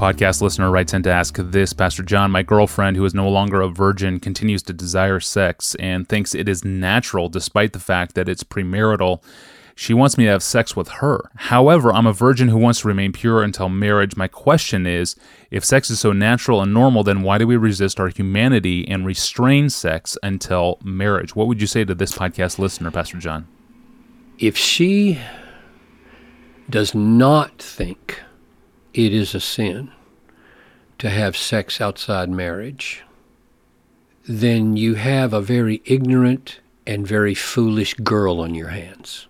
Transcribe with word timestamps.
podcast 0.00 0.40
listener 0.40 0.70
writes 0.70 0.94
in 0.94 1.02
to 1.02 1.12
ask 1.12 1.36
this 1.36 1.74
Pastor 1.74 2.02
John, 2.02 2.30
my 2.30 2.42
girlfriend, 2.42 2.96
who 2.96 3.04
is 3.04 3.12
no 3.12 3.28
longer 3.28 3.60
a 3.60 3.68
virgin, 3.68 4.18
continues 4.18 4.62
to 4.62 4.72
desire 4.72 5.20
sex 5.20 5.74
and 5.74 6.08
thinks 6.08 6.34
it 6.34 6.48
is 6.48 6.64
natural 6.64 7.28
despite 7.28 7.74
the 7.74 7.80
fact 7.80 8.14
that 8.14 8.26
it's 8.26 8.42
premarital. 8.42 9.22
She 9.74 9.92
wants 9.92 10.16
me 10.16 10.24
to 10.24 10.30
have 10.30 10.42
sex 10.42 10.74
with 10.74 10.88
her. 10.88 11.30
However, 11.36 11.92
I'm 11.92 12.06
a 12.06 12.14
virgin 12.14 12.48
who 12.48 12.56
wants 12.56 12.80
to 12.80 12.88
remain 12.88 13.12
pure 13.12 13.42
until 13.42 13.68
marriage. 13.68 14.16
My 14.16 14.26
question 14.26 14.86
is 14.86 15.16
if 15.50 15.66
sex 15.66 15.90
is 15.90 16.00
so 16.00 16.14
natural 16.14 16.62
and 16.62 16.72
normal, 16.72 17.04
then 17.04 17.20
why 17.20 17.36
do 17.36 17.46
we 17.46 17.58
resist 17.58 18.00
our 18.00 18.08
humanity 18.08 18.88
and 18.88 19.04
restrain 19.04 19.68
sex 19.68 20.16
until 20.22 20.78
marriage? 20.82 21.36
What 21.36 21.46
would 21.46 21.60
you 21.60 21.66
say 21.66 21.84
to 21.84 21.94
this 21.94 22.12
podcast 22.12 22.58
listener, 22.58 22.90
Pastor 22.90 23.18
John? 23.18 23.46
If 24.38 24.56
she 24.56 25.18
does 26.70 26.94
not 26.94 27.60
think 27.60 28.22
it 28.94 29.12
is 29.12 29.34
a 29.34 29.40
sin 29.40 29.90
to 30.98 31.10
have 31.10 31.36
sex 31.36 31.80
outside 31.80 32.28
marriage, 32.28 33.02
then 34.28 34.76
you 34.76 34.94
have 34.94 35.32
a 35.32 35.40
very 35.40 35.82
ignorant 35.84 36.60
and 36.86 37.06
very 37.06 37.34
foolish 37.34 37.94
girl 37.94 38.40
on 38.40 38.54
your 38.54 38.68
hands. 38.68 39.26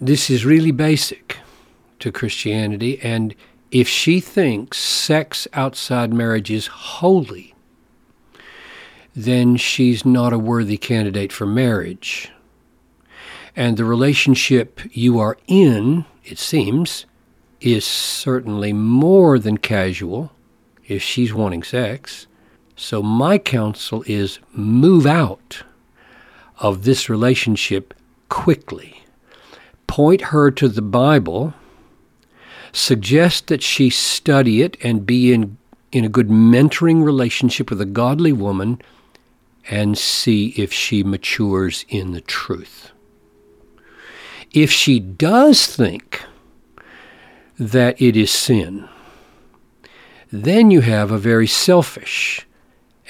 This 0.00 0.28
is 0.28 0.44
really 0.44 0.72
basic 0.72 1.38
to 2.00 2.12
Christianity, 2.12 3.00
and 3.00 3.34
if 3.70 3.88
she 3.88 4.20
thinks 4.20 4.78
sex 4.78 5.48
outside 5.54 6.12
marriage 6.12 6.50
is 6.50 6.66
holy, 6.66 7.54
then 9.14 9.56
she's 9.56 10.04
not 10.04 10.34
a 10.34 10.38
worthy 10.38 10.76
candidate 10.76 11.32
for 11.32 11.46
marriage. 11.46 12.30
And 13.56 13.76
the 13.76 13.84
relationship 13.84 14.80
you 14.92 15.18
are 15.18 15.38
in 15.48 16.04
it 16.26 16.38
seems, 16.38 17.06
is 17.60 17.84
certainly 17.84 18.72
more 18.72 19.38
than 19.38 19.56
casual 19.58 20.32
if 20.86 21.02
she's 21.02 21.32
wanting 21.32 21.62
sex. 21.62 22.26
So 22.74 23.02
my 23.02 23.38
counsel 23.38 24.04
is 24.06 24.38
move 24.52 25.06
out 25.06 25.62
of 26.58 26.84
this 26.84 27.08
relationship 27.08 27.94
quickly. 28.28 29.02
Point 29.86 30.20
her 30.20 30.50
to 30.50 30.68
the 30.68 30.82
Bible. 30.82 31.54
Suggest 32.72 33.46
that 33.46 33.62
she 33.62 33.88
study 33.88 34.62
it 34.62 34.76
and 34.82 35.06
be 35.06 35.32
in, 35.32 35.56
in 35.92 36.04
a 36.04 36.10
good 36.10 36.28
mentoring 36.28 37.04
relationship 37.04 37.70
with 37.70 37.80
a 37.80 37.86
godly 37.86 38.32
woman 38.32 38.82
and 39.70 39.96
see 39.96 40.48
if 40.56 40.72
she 40.72 41.02
matures 41.02 41.84
in 41.88 42.12
the 42.12 42.20
truth. 42.20 42.92
If 44.56 44.72
she 44.72 45.00
does 45.00 45.66
think 45.66 46.22
that 47.58 48.00
it 48.00 48.16
is 48.16 48.30
sin, 48.30 48.88
then 50.32 50.70
you 50.70 50.80
have 50.80 51.10
a 51.10 51.18
very 51.18 51.46
selfish 51.46 52.46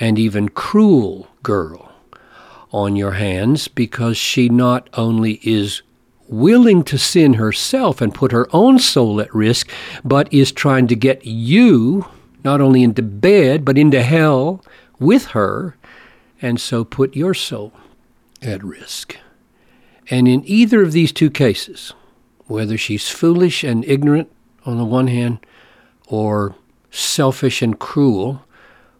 and 0.00 0.18
even 0.18 0.48
cruel 0.48 1.28
girl 1.44 1.92
on 2.72 2.96
your 2.96 3.12
hands 3.12 3.68
because 3.68 4.16
she 4.16 4.48
not 4.48 4.90
only 4.94 5.38
is 5.44 5.82
willing 6.26 6.82
to 6.82 6.98
sin 6.98 7.34
herself 7.34 8.00
and 8.00 8.12
put 8.12 8.32
her 8.32 8.48
own 8.52 8.80
soul 8.80 9.20
at 9.20 9.32
risk, 9.32 9.70
but 10.04 10.26
is 10.34 10.50
trying 10.50 10.88
to 10.88 10.96
get 10.96 11.24
you 11.24 12.06
not 12.42 12.60
only 12.60 12.82
into 12.82 13.02
bed, 13.02 13.64
but 13.64 13.78
into 13.78 14.02
hell 14.02 14.64
with 14.98 15.26
her, 15.26 15.76
and 16.42 16.60
so 16.60 16.82
put 16.82 17.14
your 17.14 17.34
soul 17.34 17.72
at 18.42 18.64
risk. 18.64 19.16
And 20.10 20.28
in 20.28 20.42
either 20.46 20.82
of 20.82 20.92
these 20.92 21.12
two 21.12 21.30
cases, 21.30 21.92
whether 22.46 22.78
she's 22.78 23.08
foolish 23.08 23.64
and 23.64 23.84
ignorant 23.84 24.30
on 24.64 24.78
the 24.78 24.84
one 24.84 25.08
hand, 25.08 25.38
or 26.06 26.54
selfish 26.90 27.62
and 27.62 27.78
cruel 27.78 28.44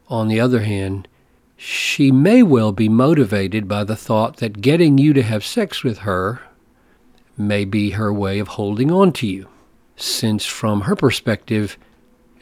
on 0.08 0.28
the 0.28 0.40
other 0.40 0.60
hand, 0.60 1.08
she 1.56 2.10
may 2.10 2.42
well 2.42 2.72
be 2.72 2.88
motivated 2.88 3.66
by 3.66 3.84
the 3.84 3.96
thought 3.96 4.36
that 4.38 4.60
getting 4.60 4.98
you 4.98 5.12
to 5.12 5.22
have 5.22 5.44
sex 5.44 5.82
with 5.82 5.98
her 5.98 6.42
may 7.38 7.64
be 7.64 7.90
her 7.90 8.12
way 8.12 8.38
of 8.38 8.48
holding 8.48 8.90
on 8.90 9.12
to 9.12 9.26
you. 9.26 9.48
Since, 9.96 10.44
from 10.44 10.82
her 10.82 10.94
perspective, 10.94 11.78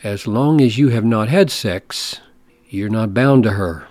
as 0.03 0.27
long 0.27 0.61
as 0.61 0.77
you 0.77 0.89
have 0.89 1.05
not 1.05 1.29
had 1.29 1.51
sex, 1.51 2.21
you're 2.69 2.89
not 2.89 3.15
bound 3.15 3.45
to 3.45 3.53
her. 3.53 3.87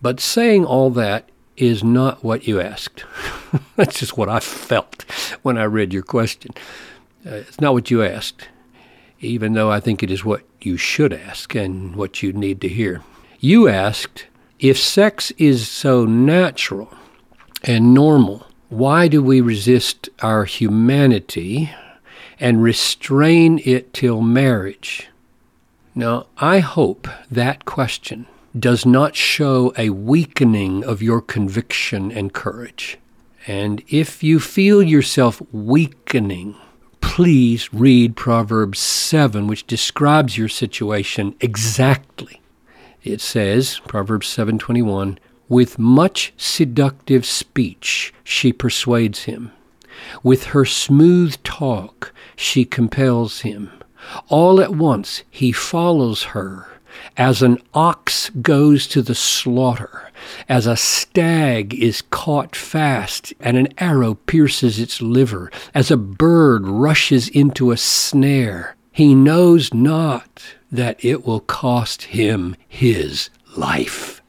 But 0.00 0.20
saying 0.20 0.64
all 0.64 0.90
that 0.90 1.28
is 1.56 1.82
not 1.82 2.22
what 2.22 2.46
you 2.46 2.60
asked. 2.60 3.04
That's 3.76 4.00
just 4.00 4.16
what 4.16 4.28
I 4.28 4.40
felt 4.40 5.02
when 5.42 5.58
I 5.58 5.64
read 5.64 5.92
your 5.92 6.02
question. 6.02 6.52
Uh, 7.24 7.36
it's 7.36 7.60
not 7.60 7.72
what 7.72 7.90
you 7.90 8.02
asked, 8.02 8.48
even 9.20 9.54
though 9.54 9.70
I 9.70 9.80
think 9.80 10.02
it 10.02 10.10
is 10.10 10.24
what 10.24 10.42
you 10.60 10.76
should 10.76 11.12
ask 11.12 11.54
and 11.54 11.96
what 11.96 12.22
you 12.22 12.32
need 12.32 12.60
to 12.60 12.68
hear. 12.68 13.02
You 13.40 13.68
asked 13.68 14.26
if 14.58 14.78
sex 14.78 15.30
is 15.32 15.68
so 15.68 16.04
natural 16.04 16.92
and 17.62 17.92
normal, 17.92 18.46
why 18.68 19.08
do 19.08 19.22
we 19.22 19.40
resist 19.40 20.08
our 20.20 20.44
humanity 20.44 21.70
and 22.40 22.62
restrain 22.62 23.60
it 23.64 23.92
till 23.92 24.20
marriage? 24.20 25.08
Now, 25.94 26.26
I 26.38 26.58
hope 26.60 27.08
that 27.30 27.64
question 27.64 28.26
does 28.58 28.86
not 28.86 29.16
show 29.16 29.72
a 29.76 29.90
weakening 29.90 30.84
of 30.84 31.02
your 31.02 31.20
conviction 31.20 32.10
and 32.10 32.32
courage. 32.32 32.98
And 33.46 33.82
if 33.88 34.22
you 34.22 34.40
feel 34.40 34.82
yourself 34.82 35.42
weakening, 35.52 36.56
please 37.00 37.72
read 37.72 38.16
Proverbs 38.16 38.78
7, 38.78 39.46
which 39.46 39.66
describes 39.66 40.36
your 40.36 40.48
situation 40.48 41.34
exactly. 41.40 42.40
It 43.04 43.20
says, 43.20 43.80
Proverbs 43.86 44.26
7:21, 44.26 45.18
with 45.48 45.78
much 45.78 46.32
seductive 46.36 47.24
speech 47.24 48.12
she 48.24 48.52
persuades 48.52 49.24
him. 49.24 49.52
With 50.22 50.46
her 50.46 50.64
smooth 50.64 51.36
talk 51.44 52.12
she 52.34 52.64
compels 52.64 53.40
him. 53.40 53.70
All 54.28 54.60
at 54.60 54.74
once 54.74 55.22
he 55.30 55.52
follows 55.52 56.24
her 56.34 56.75
as 57.16 57.42
an 57.42 57.58
ox 57.74 58.30
goes 58.42 58.86
to 58.88 59.02
the 59.02 59.14
slaughter, 59.14 60.10
as 60.48 60.66
a 60.66 60.76
stag 60.76 61.74
is 61.74 62.02
caught 62.10 62.54
fast 62.54 63.32
and 63.40 63.56
an 63.56 63.68
arrow 63.78 64.14
pierces 64.14 64.78
its 64.78 65.00
liver, 65.00 65.50
as 65.74 65.90
a 65.90 65.96
bird 65.96 66.66
rushes 66.66 67.28
into 67.28 67.70
a 67.70 67.76
snare, 67.76 68.76
he 68.92 69.14
knows 69.14 69.74
not 69.74 70.42
that 70.72 71.02
it 71.04 71.26
will 71.26 71.40
cost 71.40 72.02
him 72.02 72.56
his 72.68 73.30
life. 73.56 74.22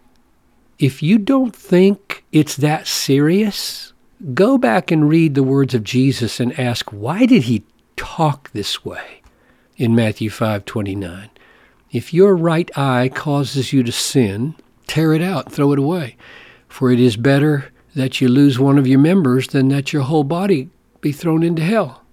If 0.79 1.01
you 1.01 1.17
don't 1.17 1.55
think 1.55 2.23
it's 2.31 2.55
that 2.57 2.85
serious, 2.85 3.93
go 4.33 4.57
back 4.57 4.91
and 4.91 5.09
read 5.09 5.35
the 5.35 5.43
words 5.43 5.73
of 5.73 5.83
Jesus 5.83 6.39
and 6.39 6.57
ask, 6.59 6.91
why 6.91 7.25
did 7.25 7.43
he 7.43 7.63
talk 7.95 8.51
this 8.51 8.85
way 8.85 9.21
in 9.75 9.95
Matthew 9.95 10.29
5:29? 10.29 11.29
If 11.97 12.13
your 12.13 12.35
right 12.35 12.69
eye 12.77 13.09
causes 13.09 13.73
you 13.73 13.81
to 13.81 13.91
sin, 13.91 14.53
tear 14.85 15.13
it 15.13 15.21
out, 15.23 15.51
throw 15.51 15.73
it 15.73 15.79
away. 15.79 16.15
For 16.67 16.91
it 16.91 16.99
is 16.99 17.17
better 17.17 17.71
that 17.95 18.21
you 18.21 18.27
lose 18.27 18.59
one 18.59 18.77
of 18.77 18.85
your 18.85 18.99
members 18.99 19.47
than 19.47 19.69
that 19.69 19.93
your 19.93 20.03
whole 20.03 20.23
body 20.23 20.69
be 21.01 21.11
thrown 21.11 21.41
into 21.41 21.63
hell. 21.63 22.03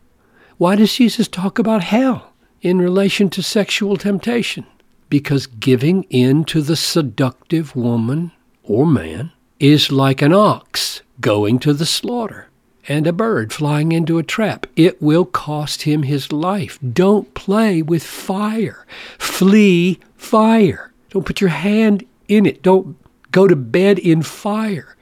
Why 0.56 0.74
does 0.74 0.94
Jesus 0.94 1.28
talk 1.28 1.58
about 1.58 1.82
hell 1.82 2.32
in 2.62 2.78
relation 2.78 3.28
to 3.28 3.42
sexual 3.42 3.98
temptation? 3.98 4.64
Because 5.10 5.46
giving 5.46 6.04
in 6.04 6.44
to 6.44 6.62
the 6.62 6.76
seductive 6.76 7.76
woman 7.76 8.32
or 8.62 8.86
man 8.86 9.32
is 9.60 9.92
like 9.92 10.22
an 10.22 10.32
ox 10.32 11.02
going 11.20 11.58
to 11.58 11.74
the 11.74 11.84
slaughter 11.84 12.48
and 12.88 13.06
a 13.06 13.12
bird 13.12 13.52
flying 13.52 13.92
into 13.92 14.18
a 14.18 14.22
trap. 14.22 14.66
It 14.76 15.00
will 15.00 15.24
cost 15.24 15.82
him 15.82 16.02
his 16.02 16.32
life. 16.32 16.78
Don't 16.92 17.32
play 17.34 17.82
with 17.82 18.02
fire. 18.02 18.86
Flee 19.18 20.00
fire. 20.16 20.92
Don't 21.10 21.26
put 21.26 21.40
your 21.40 21.50
hand 21.50 22.04
in 22.28 22.46
it. 22.46 22.62
Don't 22.62 22.96
go 23.30 23.48
to 23.48 23.56
bed 23.56 23.98
in 23.98 24.22
fire. 24.22 24.96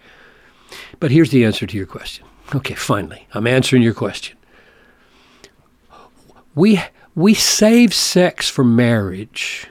But 1.01 1.11
here's 1.11 1.31
the 1.31 1.45
answer 1.45 1.67
to 1.67 1.77
your 1.77 1.87
question. 1.87 2.25
Okay, 2.55 2.75
finally, 2.75 3.27
I'm 3.33 3.47
answering 3.47 3.83
your 3.83 3.95
question. 3.95 4.37
We, 6.55 6.81
we 7.15 7.35
save 7.35 7.95
sex 7.95 8.49
for 8.49 8.63
marriage 8.63 9.67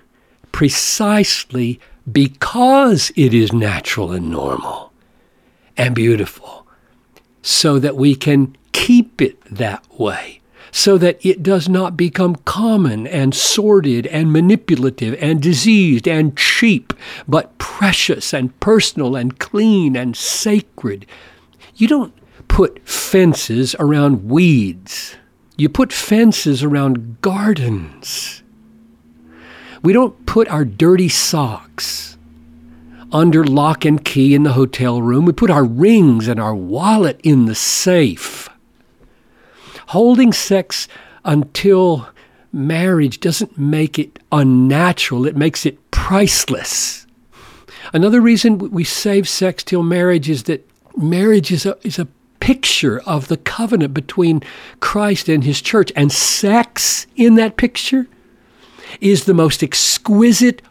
precisely 0.52 1.80
because 2.12 3.12
it 3.16 3.34
is 3.34 3.54
natural 3.54 4.12
and 4.12 4.30
normal 4.32 4.92
and 5.78 5.94
beautiful 5.96 6.61
so 7.42 7.80
that 7.80 7.96
we 7.96 8.16
can 8.16 8.56
keep 8.72 9.22
it 9.22 9.42
that 9.46 9.86
way, 10.00 10.42
so 10.72 10.98
that 10.98 11.24
it 11.26 11.44
does 11.44 11.68
not 11.68 11.98
become 11.98 12.36
common 12.46 13.08
and 13.08 13.36
sordid 13.36 14.08
and 14.08 14.32
manipulative 14.32 15.16
and 15.22 15.42
diseased 15.42 16.08
and 16.08 16.38
cheap, 16.38 16.94
but 17.28 17.58
precious 17.58 18.34
and 18.34 18.58
personal 18.60 19.16
and 19.16 19.40
clean 19.40 19.96
and 19.96 20.16
sacred. 20.16 21.06
You 21.76 21.88
don't 21.88 22.14
put 22.48 22.88
fences 22.88 23.76
around 23.80 24.30
weeds. 24.30 25.16
You 25.58 25.70
put 25.70 25.94
fences 25.94 26.64
around 26.64 27.22
gardens. 27.22 28.44
We 29.84 29.94
don't 29.94 30.26
put 30.26 30.48
our 30.48 30.64
dirty 30.64 31.10
socks 31.10 32.18
under 33.12 33.44
lock 33.44 33.86
and 33.86 34.04
key 34.04 34.34
in 34.34 34.44
the 34.44 34.54
hotel 34.54 35.02
room. 35.02 35.26
We 35.26 35.34
put 35.34 35.50
our 35.50 35.64
rings 35.64 36.28
and 36.28 36.40
our 36.40 36.56
wallet 36.56 37.20
in 37.24 37.46
the 37.46 37.56
safe. 37.56 38.50
Holding 39.88 40.32
sex 40.32 40.88
until 41.26 42.08
marriage 42.54 43.20
doesn't 43.20 43.58
make 43.58 44.00
it 44.00 44.20
unnatural, 44.32 45.26
it 45.26 45.36
makes 45.36 45.66
it 45.66 45.92
priceless. 45.92 47.06
Another 47.94 48.22
reason 48.22 48.58
we 48.58 48.84
save 48.84 49.28
sex 49.28 49.64
till 49.64 49.84
marriage 49.84 50.30
is 50.30 50.44
that 50.44 50.68
marriage 50.96 51.52
is 51.52 51.66
a, 51.66 51.78
is 51.86 52.00
a 52.00 52.08
picture 52.40 53.02
of 53.02 53.28
the 53.28 53.38
covenant 53.38 53.94
between 53.94 54.42
Christ 54.80 55.30
and 55.30 55.44
his 55.44 55.62
church. 55.62 55.92
And 55.96 56.12
sex 56.12 57.08
in 57.16 57.36
that 57.36 57.58
picture 57.58 58.08
is 59.00 59.26
the 59.26 59.34
most 59.34 59.64
exquisite 59.64 60.62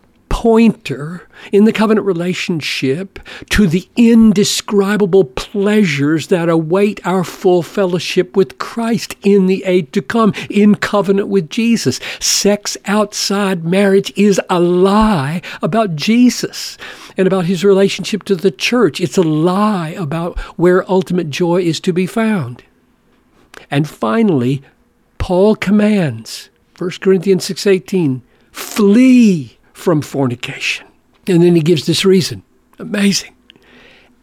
pointer 0.40 1.28
in 1.52 1.66
the 1.66 1.72
covenant 1.72 2.06
relationship 2.06 3.18
to 3.50 3.66
the 3.66 3.86
indescribable 3.94 5.22
pleasures 5.22 6.28
that 6.28 6.48
await 6.48 6.98
our 7.06 7.22
full 7.22 7.62
fellowship 7.62 8.34
with 8.34 8.56
Christ 8.56 9.14
in 9.22 9.48
the 9.48 9.62
age 9.64 9.92
to 9.92 10.00
come, 10.00 10.32
in 10.48 10.76
covenant 10.76 11.28
with 11.28 11.50
Jesus. 11.50 12.00
Sex 12.20 12.78
outside 12.86 13.66
marriage 13.66 14.14
is 14.16 14.40
a 14.48 14.58
lie 14.58 15.42
about 15.60 15.94
Jesus 15.94 16.78
and 17.18 17.26
about 17.26 17.44
his 17.44 17.62
relationship 17.62 18.22
to 18.22 18.34
the 18.34 18.50
church. 18.50 18.98
It's 18.98 19.18
a 19.18 19.22
lie 19.22 19.90
about 19.90 20.38
where 20.56 20.90
ultimate 20.90 21.28
joy 21.28 21.60
is 21.60 21.80
to 21.80 21.92
be 21.92 22.06
found. 22.06 22.64
And 23.70 23.86
finally, 23.86 24.62
Paul 25.18 25.54
commands 25.54 26.48
1 26.78 27.02
Corinthians 27.02 27.44
6:18, 27.44 28.22
flee 28.52 29.58
from 29.80 30.02
fornication. 30.02 30.86
And 31.26 31.42
then 31.42 31.54
he 31.54 31.62
gives 31.62 31.86
this 31.86 32.04
reason. 32.04 32.42
Amazing. 32.78 33.34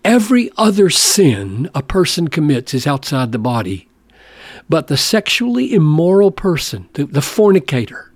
Every 0.06 0.50
other 0.58 0.90
sin 0.90 1.70
a 1.76 1.84
person 1.84 2.28
commits 2.28 2.74
is 2.74 2.88
outside 2.88 3.32
the 3.32 3.40
body. 3.40 3.90
But 4.70 4.88
the 4.88 4.98
sexually 4.98 5.74
immoral 5.74 6.32
person, 6.32 6.90
the, 6.94 7.06
the 7.06 7.22
fornicator, 7.22 8.12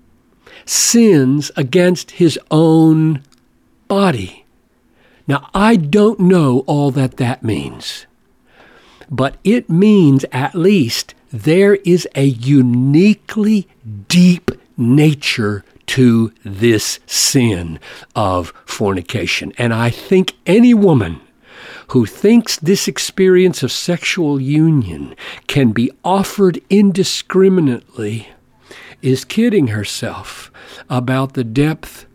sins 0.64 1.50
against 1.56 2.12
his 2.12 2.38
own 2.50 3.22
body. 3.88 4.44
Now, 5.26 5.48
I 5.54 5.76
don't 5.76 6.20
know 6.20 6.64
all 6.66 6.90
that 6.92 7.16
that 7.16 7.42
means, 7.42 8.06
but 9.10 9.36
it 9.44 9.70
means 9.70 10.24
at 10.32 10.54
least 10.54 11.14
there 11.32 11.76
is 11.76 12.06
a 12.14 12.24
uniquely 12.24 13.68
deep 14.08 14.50
nature 14.76 15.64
to 15.92 16.32
this 16.42 17.00
sin 17.04 17.78
of 18.16 18.50
fornication. 18.64 19.52
And 19.58 19.74
I 19.74 19.90
think 19.90 20.32
any 20.46 20.72
woman 20.72 21.20
who 21.88 22.06
thinks 22.06 22.56
this 22.56 22.88
experience 22.88 23.62
of 23.62 23.70
sexual 23.70 24.40
union 24.40 25.14
can 25.48 25.72
be 25.72 25.90
offered 26.02 26.62
indiscriminately 26.70 28.30
is 29.02 29.26
kidding 29.26 29.66
herself 29.66 30.50
about 30.88 31.34
the 31.34 31.44
depth 31.44 32.06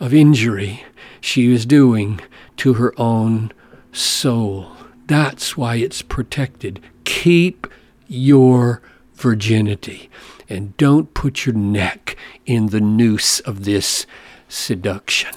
of 0.00 0.12
injury 0.12 0.84
she 1.20 1.52
is 1.52 1.64
doing 1.64 2.18
to 2.56 2.74
her 2.74 2.92
own 2.98 3.52
soul. 3.92 4.72
That's 5.06 5.56
why 5.56 5.76
it's 5.76 6.02
protected. 6.02 6.80
Keep 7.04 7.68
your 8.08 8.82
virginity 9.14 10.10
and 10.50 10.76
don't 10.76 11.14
put 11.14 11.46
your 11.46 11.54
neck 11.54 12.16
in 12.44 12.66
the 12.66 12.80
noose 12.80 13.40
of 13.40 13.64
this 13.64 14.04
seduction. 14.48 15.30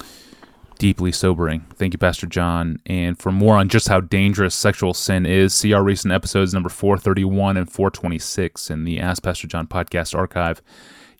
Deeply 0.79 1.13
sobering. 1.13 1.65
Thank 1.75 1.93
you, 1.93 1.97
Pastor 1.97 2.27
John. 2.27 2.81
And 2.85 3.17
for 3.17 3.31
more 3.31 3.55
on 3.55 3.69
just 3.69 3.87
how 3.87 4.01
dangerous 4.01 4.55
sexual 4.55 4.93
sin 4.93 5.25
is, 5.25 5.53
see 5.53 5.71
our 5.71 5.83
recent 5.83 6.11
episodes 6.11 6.53
number 6.53 6.67
431 6.67 7.55
and 7.55 7.71
426 7.71 8.69
in 8.69 8.83
the 8.83 8.99
Ask 8.99 9.23
Pastor 9.23 9.47
John 9.47 9.67
podcast 9.67 10.13
archive. 10.13 10.61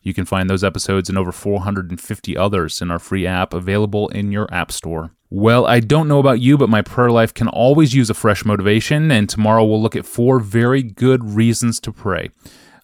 You 0.02 0.12
can 0.12 0.26
find 0.26 0.50
those 0.50 0.62
episodes 0.62 1.08
and 1.08 1.16
over 1.16 1.32
450 1.32 2.36
others 2.36 2.82
in 2.82 2.90
our 2.90 2.98
free 2.98 3.26
app 3.26 3.54
available 3.54 4.08
in 4.10 4.32
your 4.32 4.52
App 4.52 4.70
Store. 4.70 5.12
Well, 5.30 5.66
I 5.66 5.80
don't 5.80 6.08
know 6.08 6.18
about 6.18 6.40
you, 6.40 6.58
but 6.58 6.68
my 6.68 6.82
prayer 6.82 7.10
life 7.10 7.32
can 7.32 7.48
always 7.48 7.94
use 7.94 8.10
a 8.10 8.14
fresh 8.14 8.44
motivation, 8.44 9.10
and 9.10 9.30
tomorrow 9.30 9.64
we'll 9.64 9.80
look 9.80 9.96
at 9.96 10.04
four 10.04 10.40
very 10.40 10.82
good 10.82 11.24
reasons 11.24 11.80
to 11.80 11.90
pray. 11.90 12.28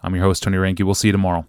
I'm 0.02 0.14
your 0.14 0.24
host, 0.24 0.42
Tony 0.42 0.56
Reinke. 0.56 0.84
We'll 0.84 0.94
see 0.94 1.08
you 1.08 1.12
tomorrow. 1.12 1.46